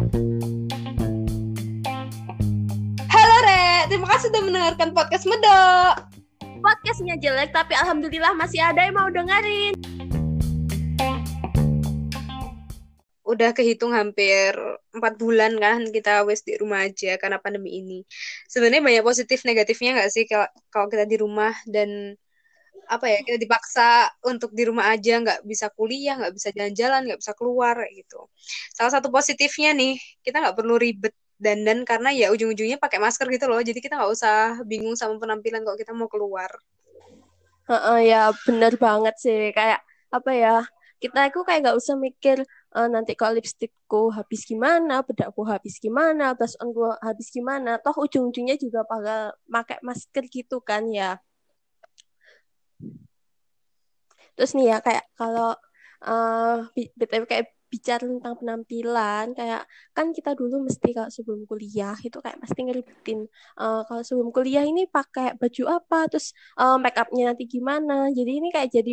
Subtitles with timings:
[0.00, 0.16] Halo
[3.44, 6.08] Re, terima kasih sudah mendengarkan podcast Medok.
[6.40, 9.76] Podcastnya jelek tapi alhamdulillah masih ada yang mau dengerin.
[13.28, 14.56] Udah kehitung hampir
[14.96, 18.00] empat bulan kan kita wes di rumah aja karena pandemi ini.
[18.48, 22.16] Sebenarnya banyak positif negatifnya nggak sih kalau kalau kita di rumah dan
[22.90, 27.20] apa ya kita dipaksa untuk di rumah aja nggak bisa kuliah nggak bisa jalan-jalan nggak
[27.22, 28.26] bisa keluar gitu.
[28.74, 29.94] Salah satu positifnya nih
[30.26, 33.62] kita nggak perlu ribet dandan karena ya ujung-ujungnya pakai masker gitu loh.
[33.62, 36.50] Jadi kita nggak usah bingung sama penampilan kalau kita mau keluar.
[37.70, 39.54] Heeh, ya bener banget sih.
[39.56, 40.54] Kayak apa ya
[41.00, 42.38] kita itu kayak nggak usah mikir
[42.76, 48.56] "Eh, nanti kalau lipstikku habis gimana bedakku habis gimana blush onku habis gimana toh ujung-ujungnya
[48.60, 51.16] juga bakal pakai masker gitu kan ya
[54.40, 55.52] terus nih ya kayak kalau
[56.08, 59.62] eh bi- BTW kayak bicara tentang penampilan kayak
[59.96, 63.18] kan kita dulu mesti kalau sebelum kuliah itu kayak mesti ngeribetin
[63.60, 68.08] eh, kalau sebelum kuliah ini pakai baju apa terus eh, make upnya nanti gimana.
[68.16, 68.92] Jadi ini kayak jadi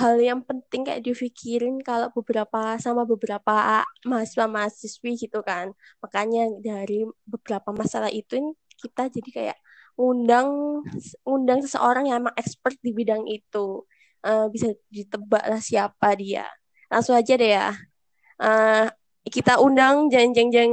[0.00, 5.76] hal yang penting kayak dipikirin kalau beberapa sama beberapa mahasiswa mahasiswi gitu kan.
[6.00, 9.58] Makanya dari beberapa masalah itu kita jadi kayak
[10.00, 10.48] undang
[11.22, 13.84] undang seseorang yang emang expert di bidang itu
[14.24, 16.48] Eh, bisa ditebak lah siapa dia.
[16.88, 17.76] Langsung aja deh ya.
[18.40, 18.88] Eh,
[19.28, 20.72] kita undang jeng jeng jeng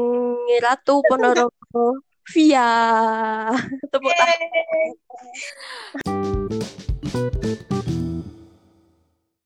[0.64, 2.00] Ratu Ponorogo.
[2.32, 2.70] Via.
[3.92, 4.40] Tepuk tangan.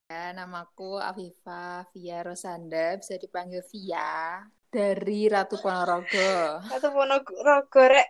[0.06, 6.62] Ya, namaku Afifa Via Rosanda, bisa dipanggil Via dari Ratu Ponorogo.
[6.62, 8.10] atau Ponorogo Rek.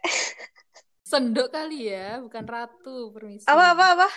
[1.07, 3.45] Senduk kali ya, bukan Ratu, permisi.
[3.47, 4.09] apa apa apa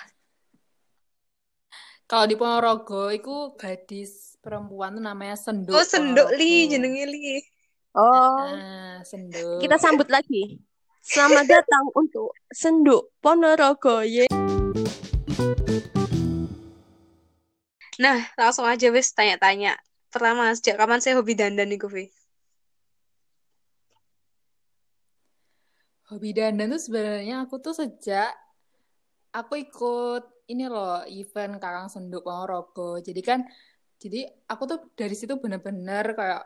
[2.09, 5.77] Kalau di Ponorogo, itu gadis perempuan tuh namanya Senduk.
[5.77, 6.73] oh sendok li Ponorogo.
[6.73, 7.21] jenenge li
[7.93, 9.61] oh Ah, Senduk.
[9.61, 10.57] kita sambut lagi
[11.05, 14.25] selamat datang untuk Senduk Ponorogo ye
[17.99, 19.77] nah langsung aja wes tanya-tanya
[20.09, 22.09] pertama sejak kapan saya hobi dandan nih Vi
[26.09, 28.33] Hobi dandan tuh sebenarnya aku tuh sejak
[29.29, 32.99] aku ikut ini loh event Kakang Senduk Ponorogo.
[32.99, 33.45] Jadi kan
[33.99, 36.45] jadi aku tuh dari situ bener-bener kayak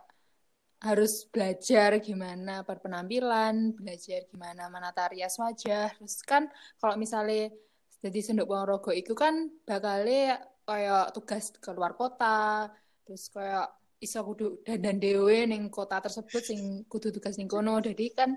[0.83, 5.95] harus belajar gimana berpenampilan, belajar gimana menata rias wajah.
[5.95, 6.51] Terus kan
[6.83, 7.55] kalau misalnya
[8.03, 12.71] jadi Senduk Ponorogo itu kan bakalnya kayak tugas keluar kota,
[13.07, 13.71] terus kayak
[14.03, 17.79] iso kudu dandan dhewe ning kota tersebut sing kudu tugas ning kono.
[17.79, 18.35] Jadi kan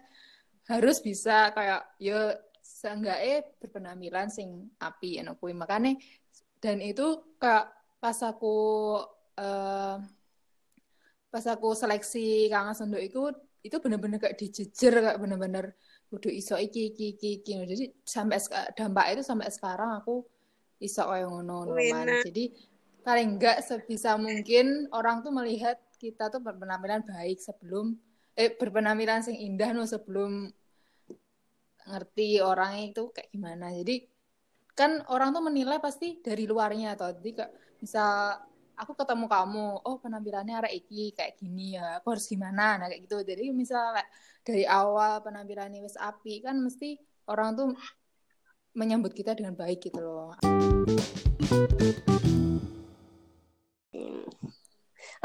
[0.70, 2.38] harus bisa kayak ya
[2.86, 5.58] seenggaknya berpenampilan sing api kuwi.
[5.58, 5.98] Makanya
[6.62, 8.58] dan itu kayak pas aku
[9.42, 9.98] eh,
[11.34, 13.22] pas aku seleksi Kang Sendok itu
[13.66, 15.74] itu bener-bener kayak dijejer kayak bener-bener
[16.06, 17.52] kudu iso iki iki iki, iki.
[17.66, 18.38] jadi sampai
[18.78, 20.22] dampak itu sampai sekarang aku
[20.78, 22.54] iso kayak ngono ngono jadi
[23.02, 27.98] paling enggak sebisa mungkin orang tuh melihat kita tuh berpenampilan baik sebelum
[28.38, 30.54] eh berpenampilan sing indah no sebelum
[31.86, 33.72] ngerti orangnya itu kayak gimana.
[33.74, 33.96] Jadi
[34.76, 38.36] kan orang tuh menilai pasti dari luarnya atau jadi kayak misal
[38.76, 42.76] aku ketemu kamu oh penampilannya arek iki kayak gini ya aku harus gimana?
[42.82, 43.18] Nah kayak gitu.
[43.24, 44.10] Jadi misal kayak
[44.44, 47.00] dari awal penampilannya wis api kan mesti
[47.32, 47.68] orang tuh
[48.76, 50.36] menyambut kita dengan baik gitu loh.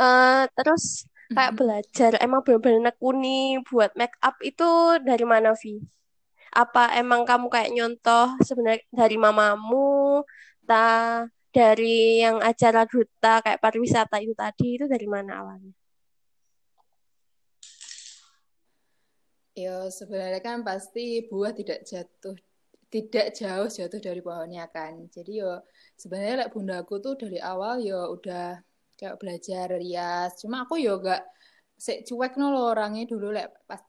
[0.00, 5.99] Eh, terus kayak belajar emang bener-bener nekuni buat make up itu dari mana Vi?
[6.50, 10.26] Apa emang kamu kayak nyontoh sebenarnya dari mamamu,
[10.66, 15.74] ta dari yang acara duta kayak pariwisata itu tadi itu dari mana awalnya?
[19.58, 22.38] Ya, sebenarnya kan pasti buah tidak jatuh,
[22.86, 25.10] tidak jauh jatuh dari pohonnya kan.
[25.10, 25.62] Jadi yo
[25.98, 28.62] sebenarnya like, bundaku tuh dari awal yo udah
[28.94, 30.38] kayak belajar rias.
[30.38, 31.26] Cuma aku yo gak
[31.76, 33.82] sek cuek orangnya dulu like, pas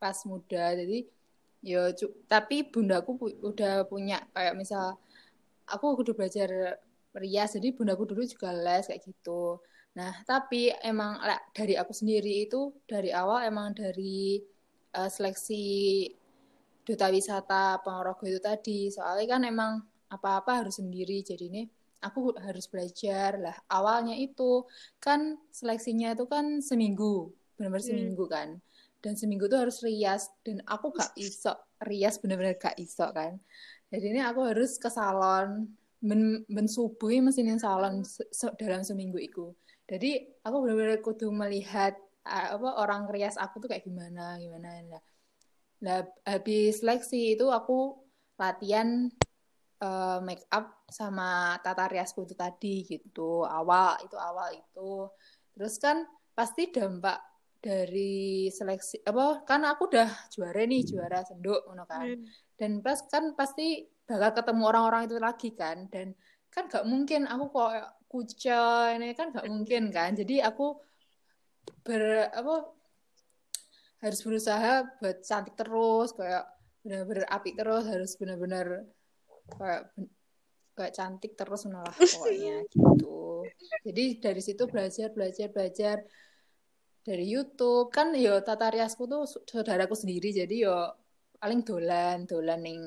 [0.00, 0.72] pas muda.
[0.72, 1.17] Jadi
[1.62, 4.98] yo cu- tapi bundaku pu- udah punya kayak misal
[5.68, 6.50] aku udah belajar
[7.16, 7.50] rias.
[7.56, 9.60] Jadi bundaku dulu juga les kayak gitu.
[9.98, 14.38] Nah, tapi emang like, dari aku sendiri itu dari awal emang dari
[14.94, 15.64] eh, seleksi
[16.86, 19.72] duta wisata Ponorogo itu tadi soalnya kan emang
[20.08, 21.62] apa-apa harus sendiri jadi ini
[22.00, 24.64] aku harus belajar lah awalnya itu
[24.96, 27.28] kan seleksinya itu kan seminggu
[27.60, 27.90] benar-benar Hmm.
[27.92, 28.48] seminggu kan
[28.98, 30.30] dan seminggu tuh harus rias.
[30.42, 31.54] Dan aku gak iso
[31.84, 33.38] rias bener-bener gak iso kan.
[33.88, 35.66] Jadi ini aku harus ke salon.
[35.98, 39.50] Men, men subuhi mesin salon se- se- dalam seminggu itu.
[39.88, 41.96] Jadi aku benar-benar kudu melihat
[42.28, 45.02] apa orang rias aku tuh kayak gimana gimana nah,
[45.80, 45.98] nah
[46.28, 47.96] habis seleksi itu aku
[48.36, 49.08] latihan
[49.80, 53.46] uh, make up sama tata riasku itu tadi gitu.
[53.46, 55.08] Awal itu awal itu.
[55.54, 57.18] Terus kan pasti dampak
[57.58, 62.06] dari seleksi apa kan aku udah juara nih juara senduk kan.
[62.06, 62.26] Hmm.
[62.58, 65.86] dan pas kan pasti bakal ketemu orang-orang itu lagi kan.
[65.90, 66.14] Dan
[66.48, 67.70] kan gak mungkin aku kok
[68.08, 70.14] kucel ini kan gak mungkin kan.
[70.14, 70.78] Jadi aku
[71.84, 72.72] ber apa
[73.98, 76.46] harus berusaha buat cantik terus kayak
[76.86, 78.86] benar-benar api terus harus benar-benar
[79.58, 79.82] kayak
[80.78, 83.42] kayak cantik terus menolak pokoknya gitu.
[83.82, 85.96] Jadi dari situ belajar belajar belajar
[87.08, 87.88] dari YouTube.
[87.88, 90.28] Kan yo tata riasku tuh saudaraku sendiri.
[90.36, 90.76] Jadi yo
[91.38, 92.80] paling dolan dolan ning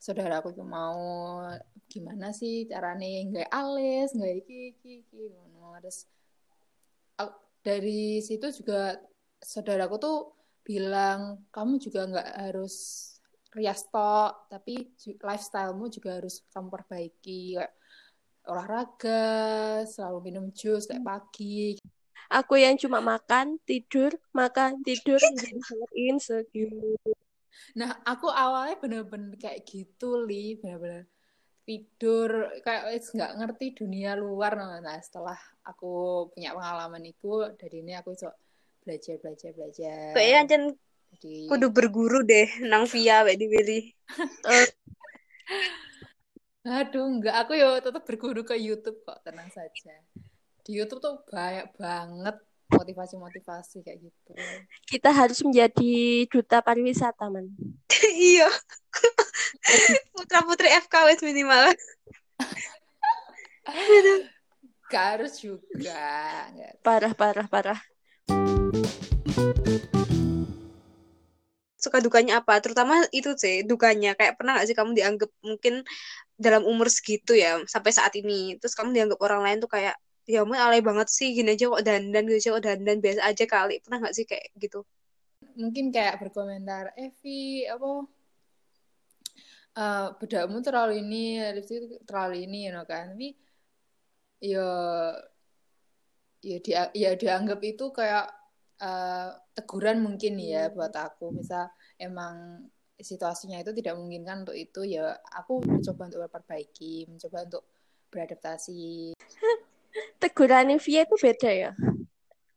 [0.00, 1.40] saudaraku tuh mau
[1.88, 5.22] gimana sih caranya nggak alis nggak iki iki iki
[5.80, 6.08] terus
[7.64, 9.00] dari situ juga
[9.40, 10.18] saudaraku tuh
[10.64, 12.74] bilang kamu juga nggak harus
[13.56, 17.72] rias tok tapi lifestylemu juga harus kamu perbaiki kayak
[18.44, 19.24] olahraga
[19.88, 21.80] selalu minum jus kayak pagi
[22.30, 26.96] aku yang cuma makan tidur makan tidur menjadi sangat insecure
[27.74, 30.58] nah aku awalnya bener-bener kayak gitu li.
[30.58, 31.06] Bener-bener
[31.64, 34.54] tidur kayak nggak ngerti dunia luar.
[34.58, 38.30] Nah setelah aku punya pengalaman itu dari ini aku so
[38.84, 40.12] belajar belajar belajar.
[40.12, 40.76] Kayaknya
[41.16, 43.94] jadi kudu berguru deh nang via wek dibeli.
[46.64, 50.00] Aduh, enggak aku yo tetap berguru ke YouTube kok, tenang saja.
[50.64, 52.40] Di YouTube tuh banyak banget
[52.72, 54.32] motivasi-motivasi kayak gitu.
[54.88, 57.52] Kita harus menjadi duta pariwisata, man.
[58.16, 58.48] iya.
[60.16, 61.68] Putra-putri FKW minimal.
[64.88, 66.48] Gak harus juga.
[66.80, 67.80] Parah, parah, parah
[71.76, 75.84] suka dukanya apa terutama itu sih dukanya kayak pernah gak sih kamu dianggap mungkin
[76.40, 79.92] dalam umur segitu ya sampai saat ini terus kamu dianggap orang lain tuh kayak
[80.24, 81.32] ya ampun alay banget sih.
[81.36, 83.74] Gini aja kok dandan gitu aja kok dandan biasa aja kali.
[83.80, 84.80] Pernah gak sih kayak gitu?
[85.54, 87.90] Mungkin kayak berkomentar Evi apa
[89.78, 93.14] uh, bedakmu terlalu ini lipstick terlalu ini you know, kan.
[93.14, 93.36] Tapi
[94.42, 94.68] ya
[96.44, 98.28] ya dia ya dianggap itu kayak
[98.84, 100.74] uh, teguran mungkin ya hmm.
[100.74, 101.32] buat aku.
[101.32, 101.70] Misal
[102.00, 102.66] emang
[102.98, 107.64] situasinya itu tidak memungkinkan untuk itu ya aku mencoba untuk memperbaiki mencoba untuk
[108.14, 109.12] beradaptasi
[110.18, 111.70] teguran via itu beda ya?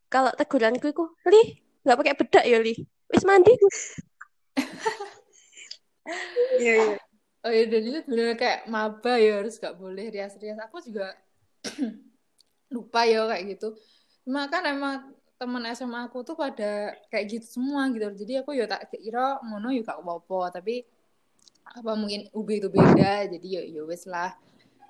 [0.08, 1.42] Kalau teguranku itu li
[1.84, 2.74] nggak pakai bedak ya li
[3.08, 3.52] wis mandi
[6.60, 6.96] iya iya.
[7.46, 10.58] Oh ya dan itu benar kayak maba ya harus gak boleh rias-rias.
[10.58, 11.14] Aku juga
[12.74, 13.78] lupa ya kayak gitu.
[14.26, 18.10] Cuma kan emang teman SMA aku tuh pada kayak gitu semua gitu.
[18.10, 20.58] Jadi aku ya tak kira mono ya gak apa-apa.
[20.58, 20.82] Tapi
[21.68, 24.32] apa mungkin UB itu beda jadi ya ya wes lah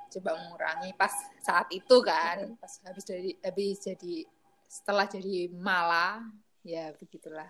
[0.08, 1.12] coba mengurangi pas
[1.44, 2.56] saat itu kan.
[2.56, 4.24] Pas habis dari habis jadi
[4.68, 6.24] setelah jadi malah
[6.64, 7.48] ya begitulah.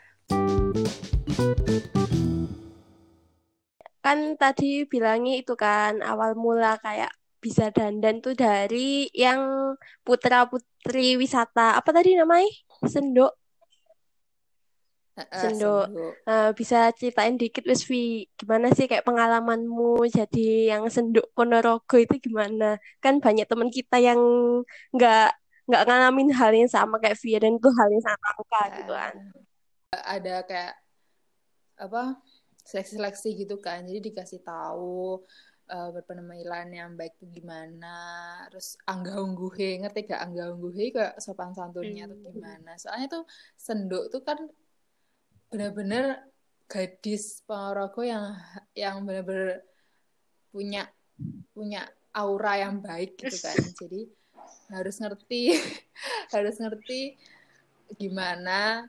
[3.99, 11.15] Kan tadi bilangnya itu kan awal mula kayak bisa dandan tuh dari yang putra putri
[11.15, 11.79] wisata.
[11.79, 12.51] Apa tadi namanya?
[12.87, 13.48] Sendok.
[15.33, 15.87] Sendok.
[16.25, 22.23] Uh, bisa ceritain dikit wis Vi, gimana sih kayak pengalamanmu jadi yang Sendok Ponorogo itu
[22.23, 22.79] gimana?
[23.03, 24.21] Kan banyak teman kita yang
[24.95, 25.35] nggak
[25.69, 28.93] nggak ngalamin hal yang sama kayak Vi dan itu hal yang sangat langka uh, gitu
[28.95, 29.15] kan.
[29.93, 30.75] Ada kayak
[31.79, 32.03] apa
[32.63, 33.83] seleksi-seleksi gitu kan.
[33.85, 35.25] Jadi dikasih tahu
[35.69, 37.97] uh, berpenampilan yang baik tuh gimana
[38.49, 42.13] terus angga ungguhe ngerti gak angga ungguhe kayak sopan santunnya hmm.
[42.13, 44.39] tuh gimana soalnya tuh senduk tuh kan
[45.49, 46.21] bener-bener
[46.69, 48.37] gadis Ponorogo yang
[48.77, 49.65] yang bener-bener
[50.53, 50.85] punya
[51.57, 53.57] punya aura yang baik gitu kan.
[53.81, 54.09] Jadi
[54.69, 55.57] harus ngerti
[56.35, 57.17] harus ngerti
[57.97, 58.85] gimana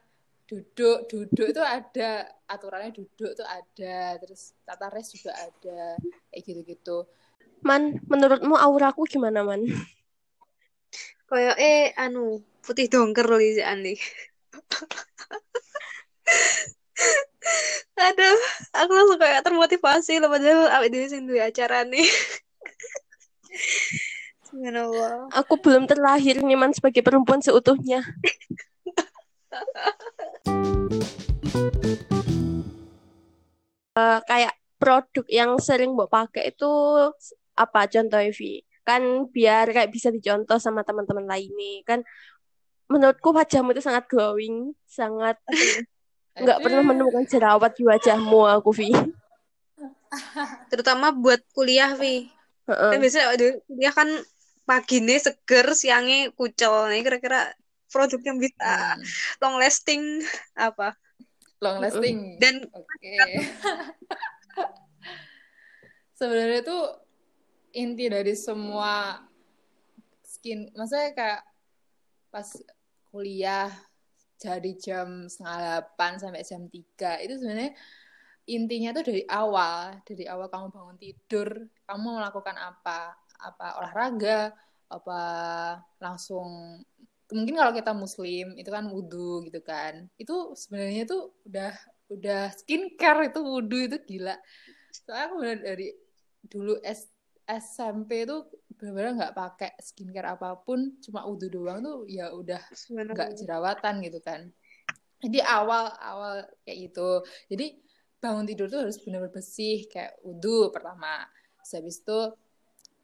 [0.49, 5.95] duduk duduk itu ada aturannya duduk tuh ada terus tata res juga ada
[6.33, 6.97] kayak gitu gitu
[7.63, 9.61] man menurutmu auraku gimana man?
[11.29, 13.93] Kayak eh anu putih dongker loh si Andi
[17.99, 18.39] aduh
[18.75, 22.07] aku langsung kayak termotivasi loh padahal awet di sini acara nih.
[25.37, 28.01] Aku belum terlahir nih man sebagai perempuan seutuhnya.
[33.99, 36.71] uh, kayak produk yang sering mau pakai itu
[37.59, 38.63] apa contoh Evi?
[38.87, 41.99] Kan biar kayak bisa dicontoh sama teman-teman lain nih kan
[42.89, 45.37] menurutku wajahmu itu sangat glowing, sangat
[46.39, 48.89] nggak pernah menemukan jerawat di wajahmu aku Vi.
[50.71, 52.31] Terutama buat kuliah Vi.
[52.69, 52.91] Heeh.
[52.93, 53.35] Kan biasanya
[53.67, 54.09] kuliah kan
[54.63, 56.89] pagi nih seger, siangnya kucel.
[56.93, 57.51] Nih kira-kira
[57.89, 59.01] produk yang bisa Hmm,
[59.41, 60.01] long lasting
[60.53, 60.93] apa?
[61.59, 62.39] long lasting.
[62.39, 63.15] Dan Oke.
[66.19, 66.83] Sebenarnya tuh
[67.75, 69.23] inti dari semua
[70.23, 71.41] skin, maksudnya kayak
[72.29, 72.47] pas
[73.09, 73.71] kuliah
[74.39, 77.75] dari jam setengah delapan sampai jam 3 itu sebenarnya
[78.49, 81.49] intinya tuh dari awal, dari awal kamu bangun tidur,
[81.85, 83.13] kamu melakukan apa?
[83.39, 84.51] Apa olahraga,
[84.89, 85.21] apa
[86.01, 86.81] langsung
[87.29, 90.09] mungkin kalau kita muslim itu kan wudhu gitu kan.
[90.17, 91.71] Itu sebenarnya tuh udah
[92.09, 94.35] udah skincare itu wudhu itu gila.
[94.89, 95.87] Soalnya aku bener dari
[96.49, 97.05] dulu S
[97.45, 102.63] SMP tuh benar-benar nggak pakai skincare apa pun, cuma wudhu doang tuh ya udah
[102.95, 104.47] nggak jerawatan gitu kan.
[105.19, 107.27] Jadi awal awal kayak gitu.
[107.51, 107.75] Jadi
[108.23, 111.27] bangun tidur tuh harus benar-benar bersih kayak wudhu pertama.
[111.59, 112.19] Terus habis itu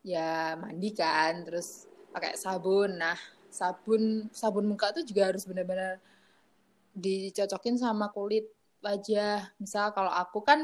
[0.08, 2.96] ya mandi kan, terus pakai sabun.
[2.96, 3.20] Nah
[3.52, 6.00] sabun sabun muka tuh juga harus benar-benar
[6.96, 8.48] dicocokin sama kulit
[8.80, 9.52] wajah.
[9.60, 10.64] Misal kalau aku kan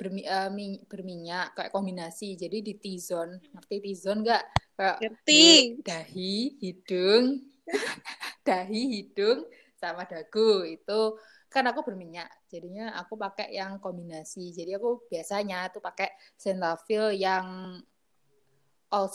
[0.00, 3.52] bermi- eh, mi- berminyak kayak kombinasi, jadi di T-zone.
[3.52, 4.44] Ngerti T-zone nggak?
[4.80, 5.28] Kayak Ngerti.
[5.28, 7.24] di dahi, hidung,
[8.48, 9.44] dahi, hidung,
[9.80, 11.16] sama dagu itu
[11.48, 17.80] kan aku berminyak jadinya aku pakai yang kombinasi jadi aku biasanya tuh pakai Cetaphil yang
[18.92, 19.08] all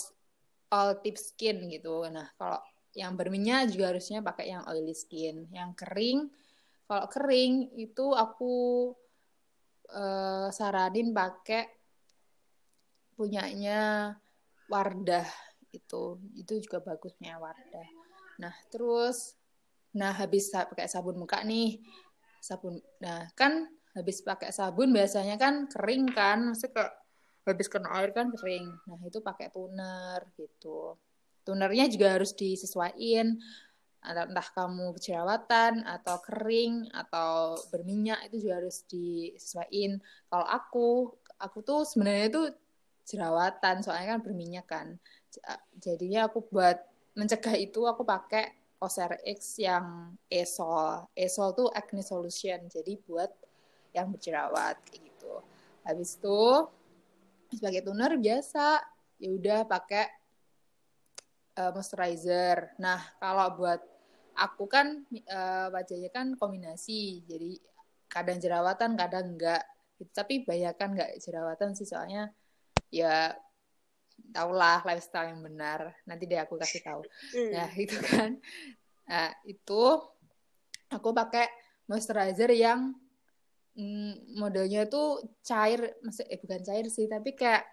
[0.74, 2.60] all tip skin gitu nah kalau
[2.98, 6.27] yang berminyak juga harusnya pakai yang oily skin yang kering
[6.89, 8.92] kalau kering itu aku
[9.89, 11.65] eh, saranin pakai
[13.15, 14.13] punyanya
[14.65, 15.30] Wardah
[15.72, 17.89] itu itu juga bagusnya Wardah
[18.42, 19.38] nah terus
[19.96, 21.80] Nah, habis pakai sabun muka nih.
[22.44, 22.77] Sabun.
[23.00, 23.63] Nah, kan
[23.96, 26.84] habis pakai sabun biasanya kan kering kan, mesti ke
[27.48, 28.68] habis kena air kan kering.
[28.86, 31.00] Nah, itu pakai toner gitu.
[31.48, 33.39] Tonernya juga harus disesuaikan
[34.05, 39.97] entah kamu jerawatan atau kering atau berminyak itu juga harus disesuaikan.
[40.29, 40.88] Kalau aku,
[41.41, 42.43] aku tuh sebenarnya itu
[43.05, 44.88] jerawatan soalnya kan berminyak kan.
[45.77, 46.81] Jadinya aku buat
[47.15, 51.07] mencegah itu aku pakai Cosrx yang Esol.
[51.15, 52.67] Esol tuh acne solution.
[52.67, 53.31] Jadi buat
[53.95, 55.33] yang berjerawat kayak gitu.
[55.88, 56.43] Habis itu
[57.55, 58.83] sebagai toner biasa
[59.15, 60.05] ya udah pakai
[61.55, 62.75] eh, moisturizer.
[62.77, 63.95] Nah, kalau buat
[64.36, 67.24] aku kan eh, wajahnya kan kombinasi.
[67.25, 67.58] Jadi
[68.12, 69.63] kadang jerawatan, kadang enggak.
[70.12, 72.30] Tapi banyak kan enggak jerawatan sih soalnya
[72.92, 73.32] ya
[74.32, 75.96] tahulah lifestyle yang benar.
[76.08, 77.01] Nanti deh aku kasih tahu.
[77.36, 77.51] Hmm.
[77.51, 78.39] Nah, itu kan.
[79.06, 79.84] Nah, itu
[80.92, 81.48] aku pakai
[81.86, 82.96] moisturizer yang
[83.77, 87.63] mm, modelnya tuh cair, maksud eh bukan cair sih, tapi kayak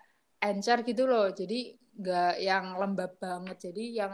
[0.42, 1.30] encer gitu loh.
[1.30, 3.70] Jadi nggak yang lembab banget.
[3.70, 4.12] Jadi yang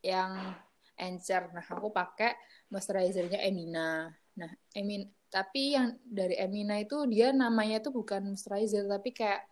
[0.00, 0.56] yang
[1.00, 1.48] encer.
[1.50, 2.36] Nah, aku pakai
[2.68, 4.12] moisturizernya Emina.
[4.36, 9.46] Nah, Emin tapi yang dari Emina itu dia namanya tuh bukan moisturizer tapi kayak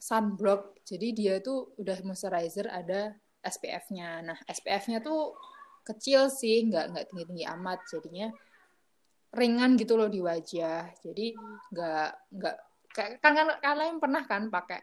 [0.00, 0.80] sunblock.
[0.82, 3.12] Jadi dia tuh udah moisturizer ada
[3.44, 4.24] SPF-nya.
[4.24, 5.36] Nah, SPF-nya tuh
[5.84, 7.80] kecil sih, nggak nggak tinggi-tinggi amat.
[7.88, 8.28] Jadinya
[9.36, 10.88] ringan gitu loh di wajah.
[11.04, 11.36] Jadi
[11.72, 12.56] nggak nggak
[12.98, 14.82] kan kan kalian pernah kan pakai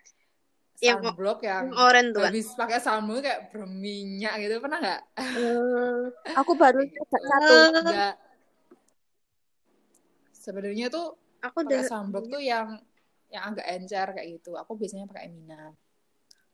[0.86, 5.02] Yang- sunblock yang Yang tuh habis pakai sunblock kayak berminyak gitu pernah nggak?
[5.18, 6.04] Eh,
[6.38, 7.56] aku baru coba satu.
[7.56, 8.16] Eh, Nggak.
[10.32, 12.68] Sebenarnya tuh aku pakai udah sunblock tuh yang
[13.34, 14.54] yang agak encer kayak gitu.
[14.56, 15.74] Aku biasanya pakai Emina.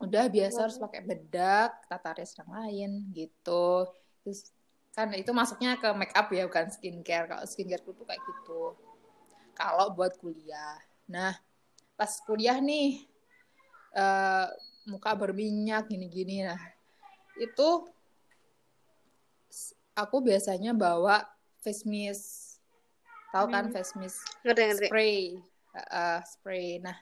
[0.01, 3.85] Udah biasa harus pakai bedak, tata rias yang lain gitu.
[4.23, 4.49] Terus
[4.91, 7.27] kan itu masuknya ke make up ya bukan skincare.
[7.29, 8.73] Kalau skincare tuh kayak gitu.
[9.53, 10.79] Kalau buat kuliah.
[11.11, 11.35] Nah,
[11.93, 13.10] pas kuliah nih
[13.91, 14.47] eh,
[14.85, 16.59] muka berminyak gini-gini nah.
[17.37, 17.87] Itu
[19.93, 21.23] aku biasanya bawa
[21.61, 22.57] face mist.
[23.31, 23.73] Tahu kan Hmm.
[23.73, 24.19] face mist?
[24.43, 24.87] ngerti ngerti.
[24.91, 25.15] spray
[25.71, 26.97] uh, spray nah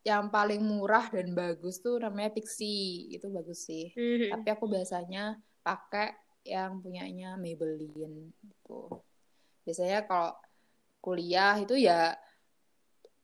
[0.00, 4.32] yang paling murah dan bagus tuh namanya Pixi itu bagus sih Mhm.
[4.32, 6.14] tapi aku biasanya pakai
[6.46, 9.02] yang punyanya Maybelline gitu
[9.60, 10.32] biasanya kalau
[11.02, 12.14] kuliah itu ya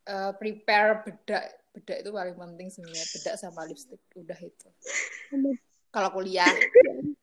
[0.05, 4.69] uh, prepare bedak bedak itu paling penting sebenarnya bedak sama lipstick udah itu
[5.89, 6.49] kalau kuliah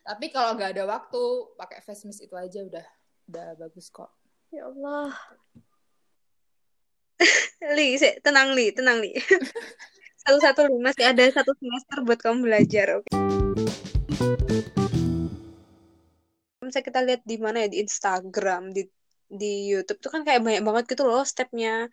[0.02, 1.22] tapi kalau nggak ada waktu
[1.54, 2.86] pakai face mist itu aja udah
[3.30, 4.10] udah bagus kok
[4.50, 5.14] Ya Allah.
[7.78, 9.14] Li, tenang Li, tenang Li.
[10.26, 13.10] Satu-satu Li, masih ada satu semester buat kamu belajar, oke?
[16.70, 18.86] misalnya kita lihat di mana ya di Instagram di
[19.30, 21.86] di YouTube tuh kan kayak banyak banget gitu loh stepnya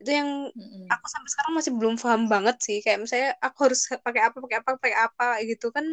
[0.00, 0.84] itu yang Mm-mm.
[0.92, 4.56] aku sampai sekarang masih belum paham banget sih kayak misalnya aku harus pakai apa pakai
[4.60, 5.86] apa pakai apa gitu kan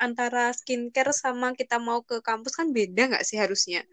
[0.00, 3.84] antara skincare sama kita mau ke kampus kan beda nggak sih harusnya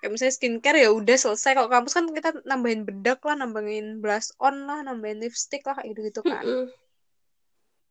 [0.00, 4.32] kayak misalnya skincare ya udah selesai kalau kampus kan kita nambahin bedak lah nambahin blush
[4.40, 6.66] on lah nambahin lipstick lah gitu gitu kan Mm-mm.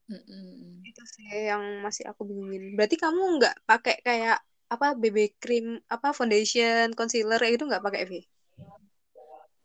[0.09, 0.81] Mm-mm.
[0.89, 4.41] itu sih yang masih aku bingungin berarti kamu nggak pakai kayak
[4.73, 8.13] apa BB cream apa foundation concealer gitu nggak pakai V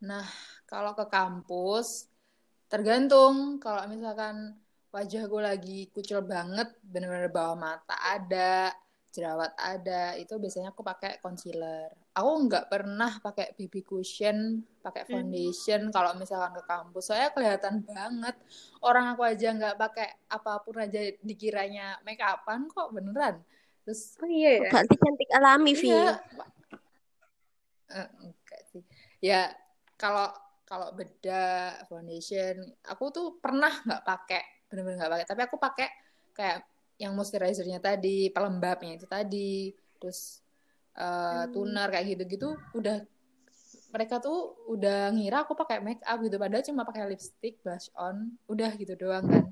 [0.04, 0.26] Nah,
[0.68, 2.08] kalau ke kampus,
[2.70, 3.58] tergantung.
[3.62, 4.36] Kalau misalkan
[4.94, 8.70] wajah gue lagi kucel banget, bener-bener bawah mata ada,
[9.14, 11.90] jerawat ada, itu biasanya aku pakai concealer.
[12.18, 14.38] Aku nggak pernah pakai BB cushion,
[14.84, 15.10] pakai Hmm.
[15.10, 17.02] foundation kalau misalkan ke kampus.
[17.10, 18.36] Soalnya kelihatan banget.
[18.84, 23.36] Orang aku aja nggak pakai apa pun aja dikiranya make upan kok beneran.
[23.84, 25.88] Terus oh iya ya Berarti cantik alami, Vi.
[25.92, 26.16] Iya.
[27.94, 28.82] Eh, enggak sih.
[29.20, 29.52] Ya
[30.00, 30.32] kalau
[30.64, 35.26] kalau bedak foundation, aku tuh pernah nggak pakai, bener-bener nggak pakai.
[35.28, 35.88] Tapi aku pakai
[36.32, 36.58] kayak
[36.96, 40.40] yang moisturizernya tadi, pelembabnya itu tadi, terus
[40.96, 41.52] eh, Hmm.
[41.52, 42.56] toner kayak gitu-gitu.
[42.72, 43.04] Udah
[43.94, 48.34] mereka tuh udah ngira aku pakai make up gitu, padahal cuma pakai lipstick, blush on,
[48.50, 49.46] udah gitu doang kan.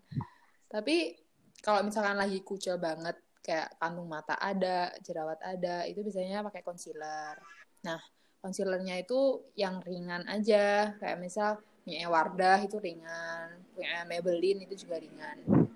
[0.66, 1.14] Tapi
[1.62, 7.36] kalau misalkan lagi kucel banget, kayak kantung mata ada, jerawat ada, itu biasanya pakai concealer.
[7.82, 7.98] Nah,
[8.38, 15.02] concealernya itu yang ringan aja, kayak misal punya Wardah itu ringan, punya Maybelline itu juga
[15.02, 15.66] ringan.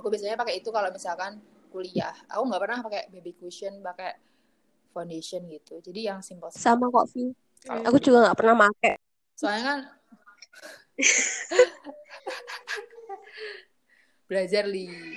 [0.00, 1.36] Aku biasanya pakai itu kalau misalkan
[1.68, 2.16] kuliah.
[2.32, 4.16] Aku nggak pernah pakai baby cushion, pakai
[4.96, 5.84] foundation gitu.
[5.84, 6.48] Jadi yang simple.
[6.50, 7.28] Sama kok, Vi.
[7.68, 8.96] Kalau Aku juga nggak pernah pakai.
[9.38, 9.80] soalnya kan
[14.26, 15.14] belajar li.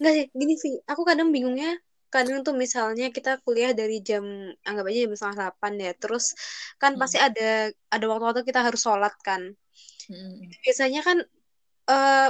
[0.00, 0.74] Enggak sih, gini sih.
[0.90, 1.70] Aku kadang bingungnya,
[2.14, 4.24] kadang tuh misalnya kita kuliah dari jam,
[4.68, 5.92] anggap aja jam setengah delapan ya.
[6.02, 6.24] Terus
[6.80, 7.00] kan Hmm.
[7.00, 7.42] pasti ada
[7.94, 9.42] ada waktu-waktu kita harus sholat kan.
[10.10, 10.50] Mm-mm.
[10.64, 11.18] Biasanya kan,
[11.92, 12.28] eh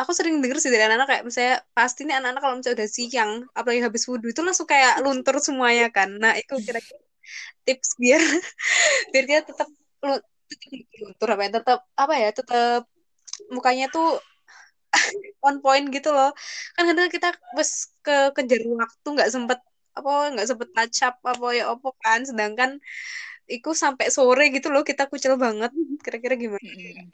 [0.00, 3.32] aku sering denger sih dari anak-anak kayak misalnya, pasti nih anak-anak kalau misalnya udah siang,
[3.58, 6.10] apalagi habis wudhu, itu langsung kayak luntur semuanya kan.
[6.22, 7.00] Nah, itu kira-kira
[7.66, 8.22] tips biar
[9.12, 9.68] biar dia tetap
[10.06, 12.80] lu- tetap luntur apa ya, tetap apa ya, tetap
[13.54, 14.06] mukanya tuh
[15.46, 16.30] on point gitu loh
[16.76, 17.72] kan kadang kita bes
[18.04, 19.58] ke kejar waktu nggak sempet
[19.98, 22.70] apa nggak sempet touch up apa ya opo kan sedangkan
[23.50, 25.70] itu sampai sore gitu loh kita kucel banget
[26.04, 27.10] kira-kira gimana Mm-mm.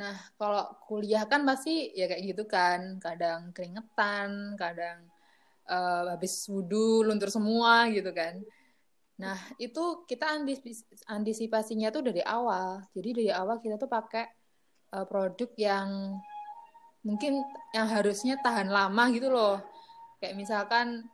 [0.00, 2.80] Nah, kalau kuliah kan pasti ya kayak gitu kan.
[3.00, 4.98] Kadang keringetan, kadang
[5.68, 8.34] eh, habis wudhu luntur semua gitu kan.
[9.22, 12.84] Nah, itu kita antis- antisipasinya tuh dari awal.
[12.96, 14.24] Jadi dari awal kita tuh pakai
[14.96, 15.88] eh, produk yang
[17.08, 17.40] mungkin
[17.72, 19.64] yang harusnya tahan lama gitu loh.
[20.20, 21.08] Kayak misalkan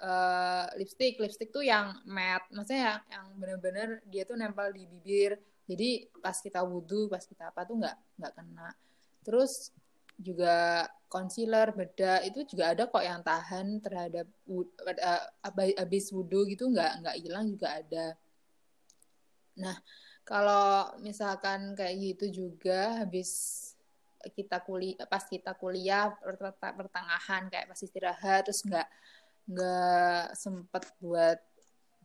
[0.00, 5.36] eh, lipstick, lipstick tuh yang matte, maksudnya yang, yang bener-bener dia tuh nempel di bibir.
[5.68, 8.72] Jadi pas kita wudhu, pas kita apa tuh nggak nggak kena.
[9.20, 9.68] Terus
[10.16, 16.48] juga concealer, bedak itu juga ada kok yang tahan terhadap wud- eh, ab- habis wudhu
[16.48, 18.06] gitu nggak nggak hilang juga ada.
[19.60, 19.76] Nah,
[20.24, 23.71] kalau misalkan kayak gitu juga habis
[24.30, 28.88] kita kuliah pas kita kuliah pert- pertengahan kayak pas istirahat terus nggak
[29.50, 31.38] nggak sempet buat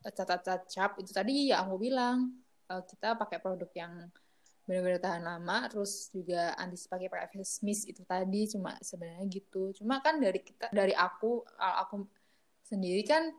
[0.01, 2.33] catat-cacat itu tadi ya aku bilang
[2.69, 3.93] eh, kita pakai produk yang
[4.67, 7.07] benar-benar tahan lama terus juga antis pakai
[7.63, 9.71] mist itu tadi cuma sebenarnya gitu.
[9.71, 12.03] Cuma kan dari kita dari aku aku
[12.67, 13.31] sendiri kan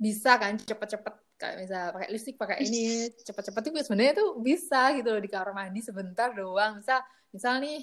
[0.00, 5.10] bisa kan cepet-cepet kayak misal pakai lipstick pakai ini cepet-cepet itu sebenarnya tuh bisa gitu
[5.10, 6.78] loh di kamar mandi sebentar doang.
[6.78, 7.02] Misal
[7.34, 7.82] misal nih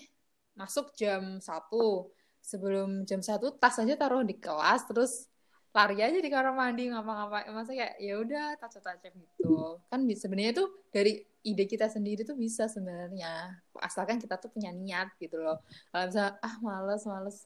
[0.56, 2.08] masuk jam satu.
[2.39, 5.28] Sebelum jam satu tas aja taruh di kelas terus
[5.76, 7.52] lari aja di kamar mandi ngapa-ngapain.
[7.52, 9.84] Masa kayak ya udah tacap-tacap gitu.
[9.91, 13.60] Kan sebenarnya tuh dari ide kita sendiri tuh bisa sebenarnya.
[13.84, 15.60] Asalkan kita tuh punya niat gitu loh.
[15.91, 17.38] Kalau misalnya ah males males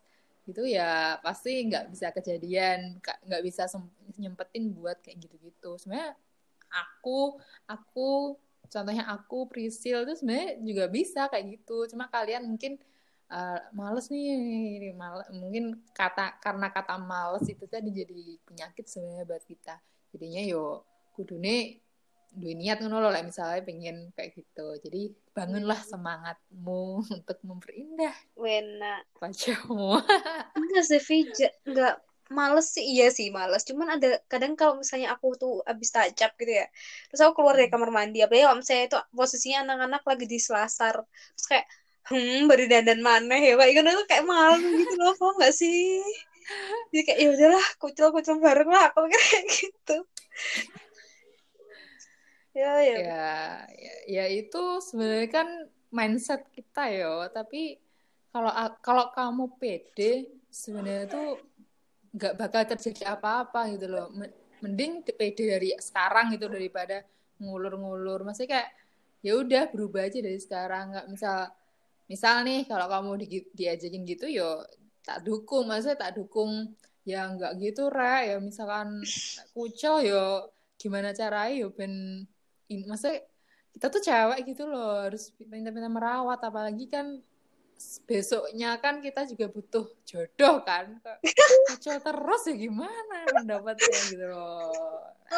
[0.43, 3.63] gitu ya pasti nggak bisa kejadian nggak bisa
[4.19, 5.79] nyempetin buat kayak gitu-gitu.
[5.79, 6.15] Sebenarnya
[6.73, 8.35] aku aku
[8.67, 11.87] contohnya aku Prisil tuh sebenarnya juga bisa kayak gitu.
[11.91, 12.75] Cuma kalian mungkin
[13.31, 19.43] uh, males nih mal mungkin kata karena kata males itu tadi jadi penyakit sebenarnya buat
[19.45, 19.77] kita.
[20.11, 21.82] Jadinya yo kudune
[22.39, 24.67] duit niat ngono loh lah misalnya pengen kayak gitu.
[24.85, 25.01] Jadi
[25.35, 26.81] bangunlah semangatmu
[27.17, 28.93] untuk memperindah Wena.
[29.21, 29.89] wajahmu.
[30.57, 31.95] Enggak sih Vi Ja- enggak.
[32.33, 33.61] Males sih iya sih males.
[33.69, 35.89] Cuman ada kadang kalau misalnya aku tuh abis
[36.25, 36.65] up gitu ya
[37.09, 40.95] terus aku keluar dari kamar mandi apalagi kalau misalnya itu posisinya anak-anak lagi di selasar
[41.35, 41.67] terus kayak
[42.09, 43.67] hmm beri dandan mana ya pak.
[43.71, 46.01] Ikan itu kayak malu gitu loh paham nggak sih?
[46.91, 49.95] Jadi kayak ya udahlah kucel kucel bareng lah aku kayak gitu
[52.53, 52.97] ya ya.
[52.97, 53.33] Ya
[53.73, 55.47] ya, ya itu sebenarnya kan
[55.89, 57.27] mindset kita yo.
[57.29, 57.77] Tapi
[58.33, 58.49] kalau
[58.81, 61.37] kalau kamu pede sebenarnya tuh
[62.13, 64.09] nggak bakal terjadi apa-apa gitu loh.
[64.61, 67.01] Mending pede dari sekarang gitu daripada
[67.41, 68.25] ngulur-ngulur.
[68.25, 68.69] Masih kayak
[69.25, 70.93] ya udah berubah aja dari sekarang.
[70.93, 71.39] Nggak misal
[72.05, 74.61] misal nih kalau kamu di, diajakin gitu yo
[75.01, 75.69] tak dukung.
[75.69, 79.03] Maksudnya tak dukung ya nggak gitu re ya misalkan
[79.51, 80.47] kucel yo
[80.79, 82.23] gimana caranya yo ben
[82.73, 83.21] ini maksudnya
[83.73, 87.17] kita tuh cewek gitu loh harus pintar-pintar merawat apalagi kan
[88.05, 91.01] besoknya kan kita juga butuh jodoh kan
[91.67, 94.71] kacau terus ya gimana pendapatnya gitu loh.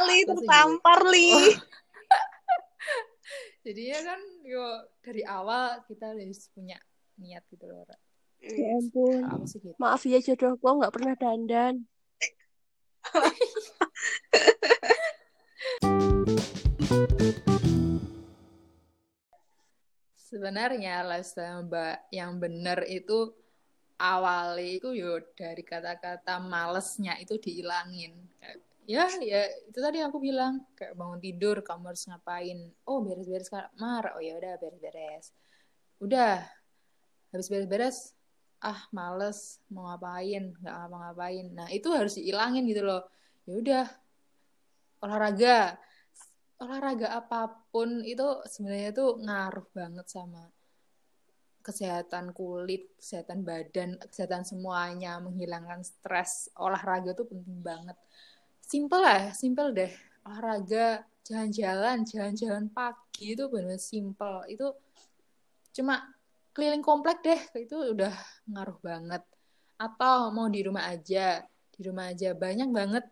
[0.05, 1.55] Li tertampar li oh.
[3.65, 4.65] jadi ya kan yo
[5.01, 6.77] dari awal kita harus punya
[7.17, 7.81] niat gitu loh
[8.45, 9.25] ya ampun.
[9.47, 9.73] Gitu.
[9.81, 11.89] maaf ya jodoh gua nggak pernah dandan
[20.35, 23.33] sebenarnya lifestyle mbak yang benar itu
[23.97, 28.13] awalnya itu yo dari kata-kata malesnya itu dihilangin.
[28.85, 32.69] Ya ya itu tadi aku bilang kayak bangun tidur kamu harus ngapain?
[32.85, 35.33] Oh beres-beres kamar oh ya udah beres-beres.
[35.97, 36.45] Udah
[37.33, 38.13] habis beres-beres
[38.61, 40.53] ah males mau ngapain?
[40.61, 41.45] Nggak ngapa-ngapain.
[41.55, 43.07] Nah itu harus dihilangin gitu loh.
[43.49, 43.85] Ya udah
[45.01, 45.79] olahraga
[46.59, 50.47] olahraga apa pun itu sebenarnya tuh ngaruh banget sama
[51.65, 56.53] kesehatan kulit, kesehatan badan, kesehatan semuanya, menghilangkan stres.
[56.61, 57.97] Olahraga tuh penting banget.
[58.61, 59.89] Simple lah, simple deh.
[60.29, 64.45] Olahraga, jalan-jalan, jalan-jalan pagi itu benar simple.
[64.45, 64.77] Itu
[65.73, 66.05] cuma
[66.53, 68.13] keliling komplek deh, itu udah
[68.45, 69.25] ngaruh banget.
[69.81, 71.41] Atau mau di rumah aja,
[71.73, 73.03] di rumah aja banyak banget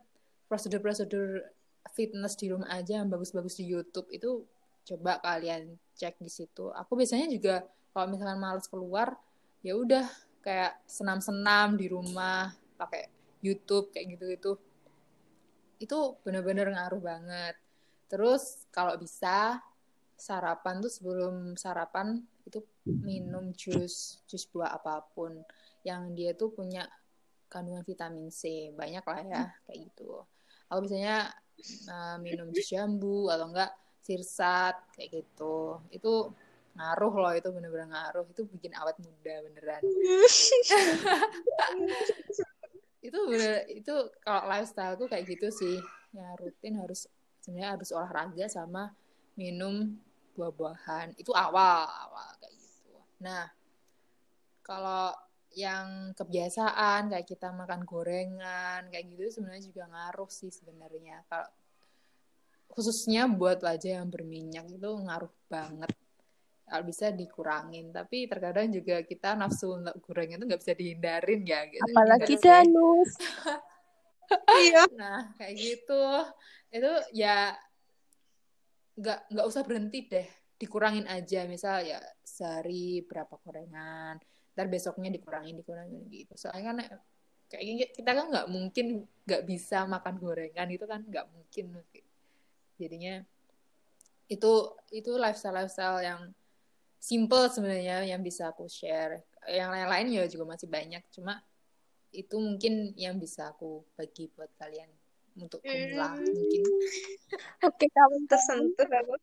[0.46, 1.42] prosedur-prosedur
[1.92, 4.48] fitness di rumah aja yang bagus-bagus di YouTube itu
[4.88, 6.72] coba kalian cek di situ.
[6.72, 9.16] Aku biasanya juga kalau misalkan males keluar
[9.64, 10.08] ya udah
[10.44, 13.08] kayak senam-senam di rumah pakai
[13.44, 14.60] YouTube kayak gitu-gitu.
[15.80, 17.56] Itu bener-bener ngaruh banget.
[18.12, 19.60] Terus kalau bisa
[20.20, 25.44] sarapan tuh sebelum sarapan itu minum jus jus buah apa pun
[25.84, 26.88] yang dia tuh punya
[27.48, 30.24] kandungan vitamin C banyak lah ya kayak gitu.
[30.72, 31.32] Aku biasanya
[31.88, 33.72] uh, minum jambu atau enggak
[34.04, 35.80] sirsat kayak gitu.
[35.90, 36.34] Itu
[36.74, 38.26] ngaruh loh itu bener-bener ngaruh.
[38.32, 39.82] Itu bikin awet muda beneran.
[43.04, 43.92] Itu bener itu
[44.24, 45.76] kalau lifestyle tuh kayak gitu sih.
[46.16, 47.12] Ya rutin harus
[47.44, 48.96] sebenarnya harus olahraga sama
[49.36, 50.00] minum
[50.40, 51.20] buah-buahan.
[51.20, 52.96] Itu awal awal kayak gitu.
[53.20, 53.52] Nah
[54.64, 55.12] kalau
[55.54, 61.22] yang kebiasaan kayak kita makan gorengan kayak gitu sebenarnya juga ngaruh sih sebenarnya.
[61.30, 61.50] Kalau
[62.74, 65.94] khususnya buat wajah yang berminyak itu ngaruh banget.
[66.64, 71.62] Kalau bisa dikurangin tapi terkadang juga kita nafsu untuk gorengan itu nggak bisa dihindarin ya
[71.70, 71.86] gitu.
[71.86, 73.12] apalagi danus
[74.58, 74.84] iya.
[74.98, 76.06] Nah kayak gitu.
[76.74, 77.54] Itu ya
[78.98, 81.46] nggak nggak usah berhenti deh dikurangin aja.
[81.46, 84.18] Misal ya sehari berapa gorengan
[84.54, 86.34] ntar besoknya dikurangin dikurangin gitu.
[86.38, 86.78] Soalnya kan
[87.50, 91.66] kayak kita kan nggak mungkin nggak bisa makan gorengan itu kan nggak mungkin.
[92.78, 93.22] Jadinya
[94.30, 94.52] itu
[94.90, 96.22] itu lifestyle lifestyle yang
[96.98, 99.26] simple sebenarnya yang bisa aku share.
[99.44, 101.44] Yang lain-lain ya juga masih banyak cuma
[102.14, 104.88] itu mungkin yang bisa aku bagi buat kalian
[105.34, 106.22] untuk pemula hmm.
[106.22, 106.64] mungkin.
[107.68, 109.18] Oke kamu tersentuh aku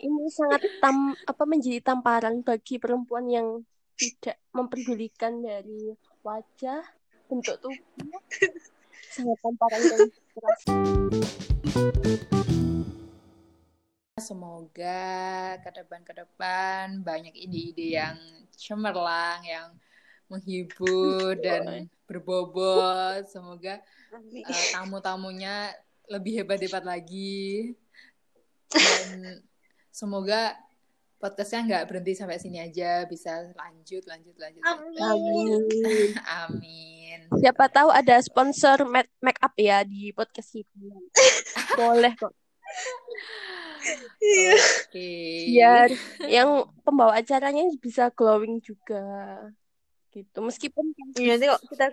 [0.00, 3.62] ini sangat tam apa menjadi tamparan bagi perempuan yang
[3.94, 5.94] tidak memperdulikan dari
[6.26, 6.82] wajah
[7.30, 8.22] bentuk tubuh
[9.10, 10.60] sangat tamparan dan keras
[14.18, 15.06] semoga
[15.60, 18.16] ke depan ke depan banyak ide-ide yang
[18.54, 19.68] cemerlang yang
[20.28, 23.28] menghibur dan berbobot.
[23.28, 23.80] Semoga
[24.12, 25.72] uh, tamu-tamunya
[26.08, 27.74] lebih hebat-hebat lagi.
[28.74, 29.38] Dan
[29.94, 30.56] semoga
[31.24, 35.60] podcastnya nggak berhenti sampai sini aja bisa lanjut lanjut lanjut amin
[36.44, 40.92] amin siapa tahu ada sponsor make, make up ya di podcast ini
[41.80, 42.36] boleh kok
[44.18, 44.56] Iya.
[44.56, 45.10] Oke.
[45.52, 45.88] Biar
[46.32, 49.04] yang pembawa acaranya bisa glowing juga.
[50.08, 50.38] Gitu.
[50.40, 51.86] Meskipun Iya, nanti kok kita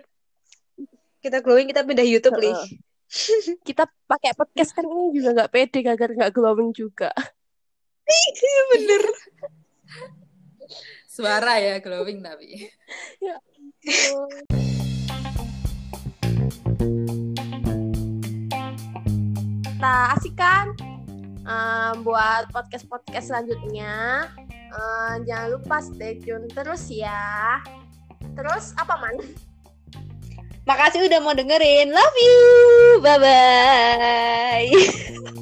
[1.20, 2.64] kita glowing kita pindah YouTube, uh,
[3.62, 7.12] kita pakai podcast kan ini juga nggak pede agar nggak glowing juga.
[8.06, 9.02] Iya bener.
[11.06, 12.66] Suara ya glowing tapi.
[13.22, 13.36] ya
[19.62, 20.72] kita asik kan
[21.42, 24.24] Eh, buat podcast podcast selanjutnya
[24.72, 27.58] Eh, jangan lupa stay tune terus ya
[28.38, 29.18] terus apa man
[30.62, 31.90] Makasih udah mau dengerin.
[31.90, 32.38] Love you.
[33.02, 34.70] Bye bye.